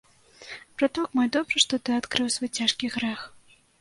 [0.77, 3.21] Браток мой, добра, што ты адкрыў свой цяжкі грэх.